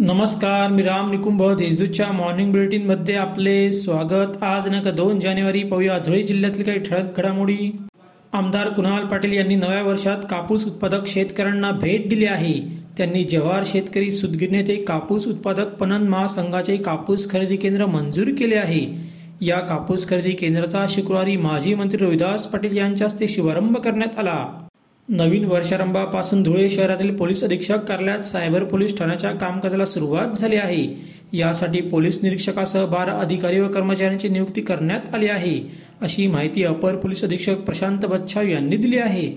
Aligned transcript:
नमस्कार 0.00 0.68
मी 0.70 0.82
राम 0.82 1.10
निकुंभ 1.10 1.42
देशदूतच्या 1.58 2.06
मॉर्निंग 2.12 2.50
बुलेटिनमध्ये 2.52 3.14
आपले 3.14 3.72
स्वागत. 3.72 4.42
आज 4.42 4.64
दिनांक 4.64 4.86
दोन 4.88 5.20
जानेवारी 5.20 5.62
पाहूया 5.62 5.98
धुळे 5.98 6.22
जिल्ह्यातील 6.22 6.62
काही 6.62 6.78
ठळक 6.78 7.16
घडामोडी. 7.16 7.70
आमदार 8.32 8.68
कुणाल 8.68 9.06
पाटील 9.06 9.32
यांनी 9.32 9.54
नव्या 9.54 9.82
वर्षात 9.82 10.22
कापूस 10.30 10.66
उत्पादक 10.66 11.06
शेतकऱ्यांना 11.06 11.70
भेट 11.70 12.08
दिली 12.08 12.26
आहे. 12.26 12.54
त्यांनी 12.98 13.24
जव्हार 13.24 13.62
शेतकरी 13.66 14.12
सुदगिरणे 14.12 14.62
ते 14.62 14.76
कापूस 14.76 15.26
उत्पादक 15.26 15.74
पणन 15.74 16.08
महासंघाचे 16.08 16.76
कापूस 16.76 17.30
खरेदी 17.30 17.56
केंद्र 17.56 17.86
मंजूर 17.86 18.28
केले 18.38 18.56
आहे. 18.56 18.86
या 19.40 19.58
कापूस 19.58 20.08
खरेदी 20.08 20.32
केंद्राचा 20.32 20.86
शुक्रवारी 20.88 21.36
माजी 21.36 21.74
मंत्री 21.74 22.04
रोहिदास 22.04 22.46
पाटील 22.46 22.76
यांच्या 22.76 23.06
हस्ते 23.06 23.28
शुभारंभ 23.28 23.76
करण्यात 23.76 24.18
आला. 24.18 24.67
नवीन 25.08 25.44
वर्षारंभापासून 25.44 26.42
धुळे 26.42 26.68
शहरातील 26.70 27.14
पोलीस 27.16 27.42
अधीक्षक 27.44 27.84
कार्यालयात 27.84 28.22
सायबर 28.22 28.64
पोलीस 28.64 28.96
ठाण्याच्या 28.98 29.30
कामकाजाला 29.30 29.84
सुरुवात 29.86 30.34
झाली 30.36 30.56
आहे. 30.56 30.86
यासाठी 31.32 31.80
पोलीस 31.80 32.18
निरीक्षकासह 32.22 32.84
बारा 32.86 33.12
अधिकारी 33.12 33.60
व 33.60 33.68
कर्मचाऱ्यांची 33.68 34.28
नियुक्ती 34.28 34.60
करण्यात 34.60 35.14
आली 35.14 35.28
आहे 35.28 35.58
अशी 36.00 36.26
माहिती 36.26 36.64
अपर 36.64 36.96
पोलीस 36.96 37.22
अधीक्षक 37.24 37.60
प्रशांत 37.60 38.04
बच्छाव 38.04 38.46
यांनी 38.46 38.76
दिली 38.76 38.98
आहे. 38.98 39.30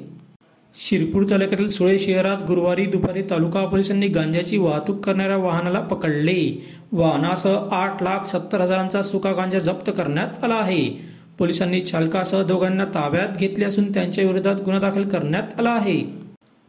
शिरपूर 0.75 1.23
तालुक्यातील 1.29 1.69
सुळे 1.69 1.97
शहरात 1.99 2.43
गुरुवारी 2.47 2.85
दुपारी 2.85 3.21
तालुका 3.21 3.65
पोलिसांनी 3.65 4.07
गांजाची 4.07 4.57
वाहतूक 4.57 4.99
करणाऱ्या 5.05 5.37
वाहनाला 5.37 5.79
पकडले. 5.79 6.67
वाहनासह 6.91 7.57
आठ 7.71 8.03
लाख 8.03 8.27
सत्तर 8.27 8.61
हजारांचा 8.61 9.01
सुका 9.01 9.31
गांजा 9.31 9.59
जप्त 9.59 9.91
करण्यात 9.97 10.43
आला 10.43 10.55
आहे. 10.55 11.10
पोलिसांनी 11.41 11.81
चालकासह 11.81 12.43
दोघांना 12.43 12.85
ताब्यात 12.85 13.37
घेतले 13.37 13.65
असून 13.65 13.93
त्यांच्या 13.93 14.23
विरोधात 14.23 14.55
गुन्हा 14.55 14.79
दाखल 14.79 15.03
करण्यात 15.03 15.59
आला 15.59 15.69
आहे. 15.69 16.03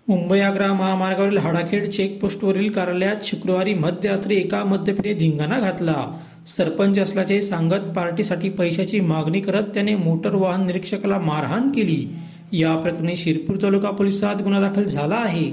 मुंबई 0.09 0.41
आग्रा 0.41 0.73
महामार्गावरील 0.73 1.39
हाडाखेड 1.39 1.89
चेकपोस्टवरील 1.89 2.71
कार्यालयात 2.71 3.17
शुक्रवारी 3.23 3.75
मध्यरात्री 3.75 4.37
एका 4.37 4.65
मध्यपीने 4.65 5.15
धिंगाणा 5.15 5.61
घातला. 5.61 6.21
सरपंच 6.47 6.99
असल्याचे 6.99 7.41
सांगत 7.43 7.93
पार्टीसाठी 7.97 8.49
पैशाची 8.49 9.01
मागणी 9.01 9.41
करत 9.41 9.63
त्याने 9.63 9.95
मोटर 9.95 10.35
वाहन 10.35 10.67
निरीक्षकाला 10.67 11.19
मारहाण 11.19 11.69
केली. 11.69 12.09
या 12.53 12.77
प्रकरणी 12.77 13.17
शिरपूर 13.17 13.57
तालुका 13.63 13.91
पोलिसात 13.91 14.43
गुन्हा 14.43 14.61
दाखल 14.61 14.85
झाला 14.85 15.15
आहे. 15.15 15.53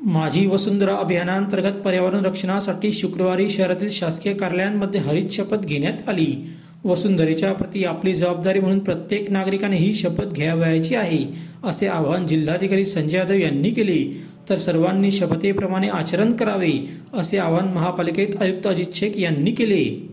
माझी 0.00 0.46
वसुंधरा 0.46 0.96
अभियानांतर्गत 0.96 1.80
पर्यावरण 1.80 2.24
रक्षणासाठी 2.24 2.92
शुक्रवारी 2.92 3.48
शहरातील 3.50 3.90
शासकीय 3.90 4.34
कार्यालयांमध्ये 4.34 5.00
हरित 5.00 5.30
शपथ 5.30 5.58
घेण्यात 5.58 6.08
आली. 6.08 6.50
वसुंधरेच्या 6.86 7.52
प्रती 7.52 7.84
आपली 7.84 8.14
जबाबदारी 8.14 8.60
म्हणून 8.60 8.78
प्रत्येक 8.78 9.30
नागरिकाने 9.30 9.76
ही 9.76 9.94
शपथ 9.94 10.24
घ्यावयाची 10.24 10.94
आहे 10.94 11.18
असे 11.64 11.86
आवाहन 11.86 12.26
जिल्हाधिकारी 12.26 12.86
संजय 12.86 13.18
यादव 13.18 13.32
यांनी 13.32 13.70
केले. 13.70 14.26
तर 14.50 14.56
सर्वांनी 14.56 15.12
शपथेप्रमाणे 15.12 15.88
आचरण 15.88 16.32
करावे 16.32 16.90
असे 17.14 17.38
आवाहन 17.38 17.68
महापालिकेत 17.68 18.42
आयुक्त 18.42 18.66
अजित 18.66 18.86
शेख 18.94 19.10
यांनी 19.16 19.50
केले. 19.50 20.08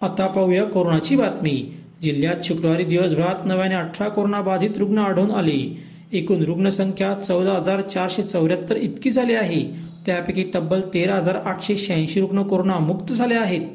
आता 0.00 0.26
पाहूया 0.26 0.64
कोरोनाची 0.64 1.16
बातमी. 1.16 1.72
जिल्ह्यात 2.02 2.36
शुक्रवारी 2.44 2.84
दिवसभरात 2.84 3.46
नव्याने 3.46 3.74
अठरा 3.74 4.08
कोरोना 4.08 4.40
बाधित 4.40 4.78
रुग्ण 4.78 4.98
आढळून 4.98 5.30
आले. 5.30 5.78
एकूण 6.12 6.42
रुग्णसंख्या 6.42 7.14
चौदा 7.14 7.52
हजार 7.52 7.80
चारशे 7.80 8.22
चौऱ्याहत्तर 8.22 8.76
इतकी 8.76 9.10
झाली 9.10 9.34
आहे. 9.34 9.62
त्यापैकी 10.06 10.44
तब्बल 10.54 10.80
तेरा 10.80 11.14
हजार 11.14 11.34
आठशे 11.34 11.76
शहाऐंशी 11.76 12.20
रुग्ण 12.20 12.42
कोरोनामुक्त 12.42 13.12
झाले 13.12 13.34
आहेत. 13.34 13.66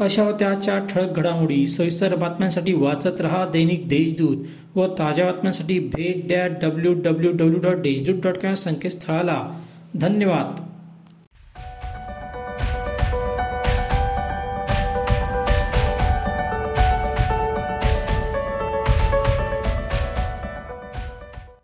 अशा 0.00 0.30
त्याच्या 0.30 0.78
ठळक 0.78 1.16
घडामोडी 1.16 1.66
सविस्तर 1.66 2.14
बातम्यांसाठी 2.14 2.72
वाचत 2.72 3.20
रहा 3.20 3.44
दैनिक 3.44 3.88
देशदूत 3.88 4.36
व 4.76 4.86
ताज्या 4.86 5.26
बातम्यांसाठी 5.26 5.78
भेट 5.78 6.28
that 6.28 6.50
W 6.62 6.94
W 6.94 7.32
W 7.32 7.60
dot 7.60 7.76
Deshdoot 7.76 8.22
dot 8.22 8.36
com 8.36 8.54
संकेतस्थळाला. 8.54 9.60
धन्यवाद. 9.94 10.75